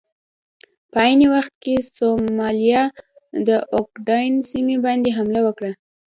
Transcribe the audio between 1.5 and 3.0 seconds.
کې سومالیا